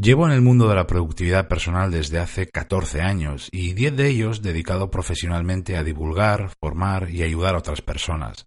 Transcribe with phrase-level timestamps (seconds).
[0.00, 4.08] Llevo en el mundo de la productividad personal desde hace 14 años y 10 de
[4.08, 8.46] ellos dedicado profesionalmente a divulgar, formar y ayudar a otras personas.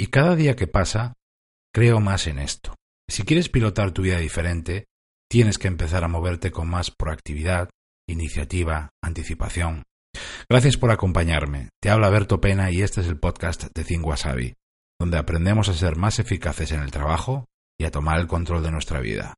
[0.00, 1.12] Y cada día que pasa,
[1.70, 2.74] creo más en esto.
[3.10, 4.86] Si quieres pilotar tu vida diferente,
[5.28, 7.68] tienes que empezar a moverte con más proactividad,
[8.08, 9.82] iniciativa, anticipación.
[10.48, 11.68] Gracias por acompañarme.
[11.78, 14.54] Te habla Berto Pena y este es el podcast de Think Wasabi,
[14.98, 17.44] donde aprendemos a ser más eficaces en el trabajo
[17.78, 19.34] y a tomar el control de nuestra vida.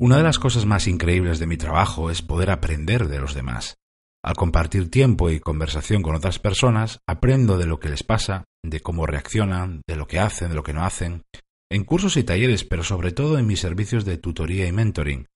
[0.00, 3.78] Una de las cosas más increíbles de mi trabajo es poder aprender de los demás.
[4.24, 8.78] Al compartir tiempo y conversación con otras personas, aprendo de lo que les pasa, de
[8.78, 11.24] cómo reaccionan, de lo que hacen, de lo que no hacen,
[11.68, 15.26] en cursos y talleres, pero sobre todo en mis servicios de tutoría y mentoring,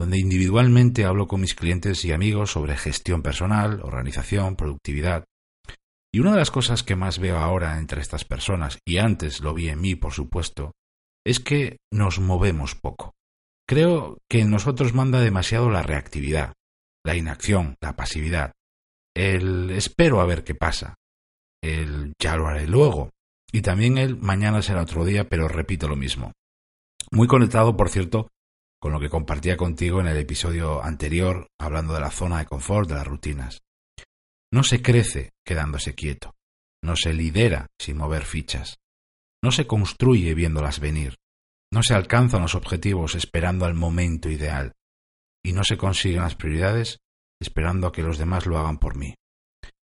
[0.00, 5.24] donde individualmente hablo con mis clientes y amigos sobre gestión personal, organización, productividad.
[6.14, 9.52] Y una de las cosas que más veo ahora entre estas personas, y antes lo
[9.52, 10.76] vi en mí, por supuesto,
[11.26, 13.16] es que nos movemos poco.
[13.66, 16.54] Creo que en nosotros manda demasiado la reactividad,
[17.04, 18.52] la inacción, la pasividad,
[19.14, 20.96] el espero a ver qué pasa,
[21.62, 23.10] el ya lo haré luego,
[23.52, 26.32] y también el mañana será otro día, pero repito lo mismo.
[27.10, 28.28] Muy conectado, por cierto,
[28.80, 32.88] con lo que compartía contigo en el episodio anterior, hablando de la zona de confort,
[32.88, 33.60] de las rutinas.
[34.50, 36.34] No se crece quedándose quieto,
[36.82, 38.78] no se lidera sin mover fichas,
[39.42, 41.16] no se construye viéndolas venir,
[41.72, 44.72] no se alcanzan los objetivos esperando al momento ideal
[45.44, 46.98] y no se consiguen las prioridades
[47.40, 49.14] esperando a que los demás lo hagan por mí.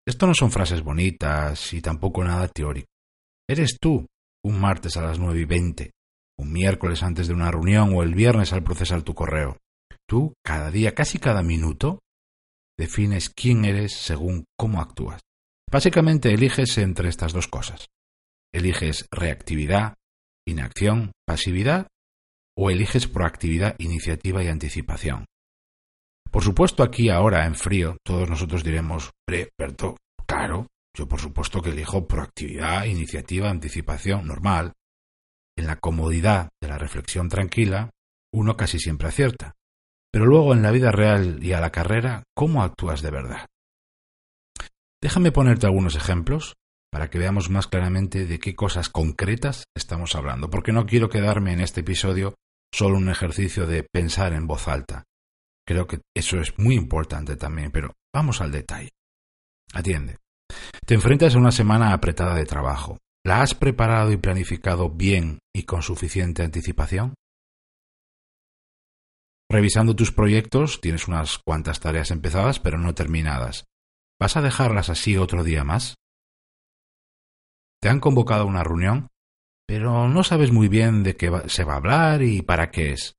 [0.06, 2.88] Esto no son frases bonitas y tampoco nada teórico.
[3.48, 4.06] Eres tú,
[4.44, 5.92] un martes a las nueve y veinte,
[6.38, 9.56] un miércoles antes de una reunión o el viernes al procesar tu correo.
[10.06, 12.00] Tú, cada día, casi cada minuto,
[12.76, 15.20] defines quién eres según cómo actúas.
[15.70, 17.86] Básicamente eliges entre estas dos cosas.
[18.52, 19.97] Eliges reactividad
[20.48, 21.88] inacción, pasividad
[22.56, 25.26] o eliges proactividad, iniciativa y anticipación.
[26.30, 30.66] Por supuesto, aquí ahora en frío, todos nosotros diremos, Berto, claro,
[30.96, 34.72] yo por supuesto que elijo proactividad, iniciativa, anticipación, normal.
[35.56, 37.90] En la comodidad de la reflexión tranquila,
[38.32, 39.54] uno casi siempre acierta.
[40.12, 43.46] Pero luego en la vida real y a la carrera, ¿cómo actúas de verdad?
[45.00, 46.54] Déjame ponerte algunos ejemplos
[46.90, 51.52] para que veamos más claramente de qué cosas concretas estamos hablando, porque no quiero quedarme
[51.52, 52.34] en este episodio
[52.72, 55.04] solo un ejercicio de pensar en voz alta.
[55.66, 58.90] Creo que eso es muy importante también, pero vamos al detalle.
[59.74, 60.16] Atiende.
[60.86, 62.98] Te enfrentas a una semana apretada de trabajo.
[63.24, 67.14] ¿La has preparado y planificado bien y con suficiente anticipación?
[69.50, 73.64] Revisando tus proyectos, tienes unas cuantas tareas empezadas pero no terminadas.
[74.20, 75.96] ¿Vas a dejarlas así otro día más?
[77.80, 79.08] Te han convocado a una reunión,
[79.66, 83.14] pero no sabes muy bien de qué se va a hablar y para qué es.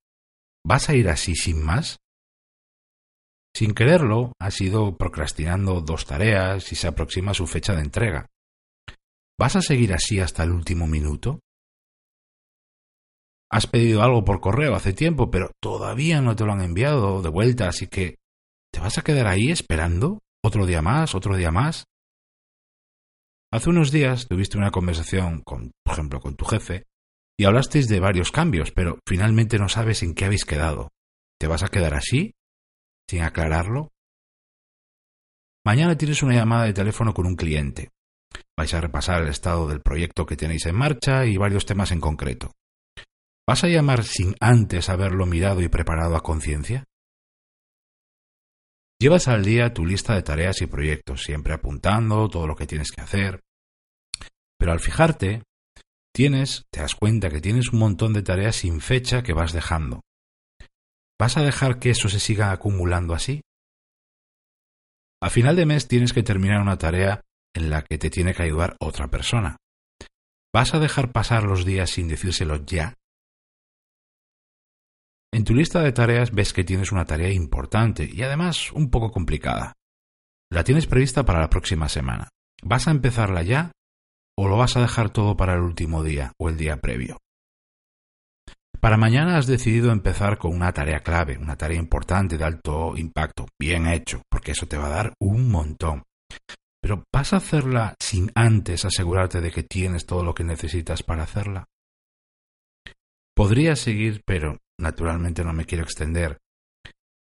[0.66, 1.98] ¿Vas a ir así sin más?
[3.56, 8.28] Sin quererlo, has ido procrastinando dos tareas y se aproxima su fecha de entrega.
[9.40, 11.40] ¿Vas a seguir así hasta el último minuto?
[13.52, 17.30] Has pedido algo por correo hace tiempo, pero todavía no te lo han enviado de
[17.30, 18.18] vuelta, así que
[18.72, 20.20] ¿te vas a quedar ahí esperando?
[20.44, 21.16] ¿Otro día más?
[21.16, 21.86] ¿Otro día más?
[23.52, 26.86] Hace unos días tuviste una conversación con, por ejemplo, con tu jefe
[27.38, 30.90] y hablasteis de varios cambios, pero finalmente no sabes en qué habéis quedado.
[31.40, 32.36] ¿Te vas a quedar así?
[33.10, 33.90] ¿Sin aclararlo?
[35.66, 37.90] Mañana tienes una llamada de teléfono con un cliente.
[38.56, 42.02] Vais a repasar el estado del proyecto que tenéis en marcha y varios temas en
[42.02, 42.52] concreto.
[43.48, 46.86] ¿Vas a llamar sin antes haberlo mirado y preparado a conciencia?
[49.02, 52.92] Llevas al día tu lista de tareas y proyectos, siempre apuntando todo lo que tienes
[52.92, 53.40] que hacer.
[54.58, 55.44] Pero al fijarte,
[56.14, 60.02] tienes, te das cuenta que tienes un montón de tareas sin fecha que vas dejando.
[61.18, 63.42] ¿Vas a dejar que eso se siga acumulando así?
[65.22, 67.22] A final de mes tienes que terminar una tarea
[67.56, 69.56] en la que te tiene que ayudar otra persona.
[70.54, 72.96] ¿Vas a dejar pasar los días sin decírselo ya?
[75.32, 79.12] En tu lista de tareas ves que tienes una tarea importante y además un poco
[79.12, 79.74] complicada.
[80.52, 82.30] La tienes prevista para la próxima semana.
[82.64, 83.72] ¿Vas a empezarla ya
[84.38, 87.18] o lo vas a dejar todo para el último día o el día previo?
[88.80, 93.46] Para mañana has decidido empezar con una tarea clave, una tarea importante de alto impacto,
[93.60, 96.04] bien hecho, porque eso te va a dar un montón.
[96.82, 101.24] Pero ¿vas a hacerla sin antes asegurarte de que tienes todo lo que necesitas para
[101.24, 101.66] hacerla?
[103.40, 106.40] Podría seguir, pero naturalmente no me quiero extender.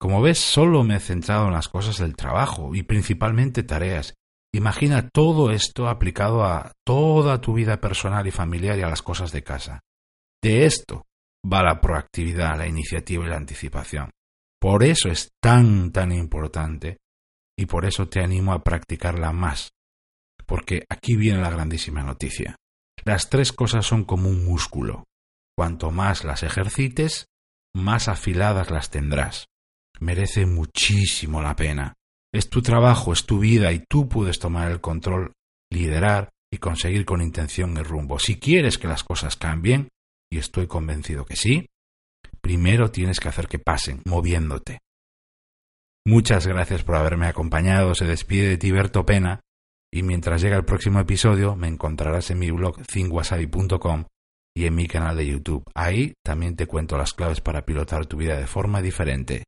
[0.00, 4.14] Como ves, solo me he centrado en las cosas del trabajo y principalmente tareas.
[4.52, 9.30] Imagina todo esto aplicado a toda tu vida personal y familiar y a las cosas
[9.30, 9.84] de casa.
[10.42, 11.06] De esto
[11.46, 14.10] va la proactividad, la iniciativa y la anticipación.
[14.60, 16.98] Por eso es tan, tan importante
[17.56, 19.70] y por eso te animo a practicarla más.
[20.46, 22.56] Porque aquí viene la grandísima noticia.
[23.04, 25.04] Las tres cosas son como un músculo.
[25.58, 27.26] Cuanto más las ejercites,
[27.74, 29.46] más afiladas las tendrás.
[29.98, 31.94] Merece muchísimo la pena.
[32.32, 35.32] Es tu trabajo, es tu vida y tú puedes tomar el control,
[35.68, 38.20] liderar y conseguir con intención el rumbo.
[38.20, 39.88] Si quieres que las cosas cambien,
[40.30, 41.66] y estoy convencido que sí,
[42.40, 44.78] primero tienes que hacer que pasen, moviéndote.
[46.06, 47.96] Muchas gracias por haberme acompañado.
[47.96, 49.40] Se despide de Tiberto Pena
[49.92, 54.04] y mientras llega el próximo episodio me encontrarás en mi blog cinguasabi.com
[54.58, 55.62] y en mi canal de YouTube.
[55.72, 59.44] Ahí también te cuento las claves para pilotar tu vida de forma diferente.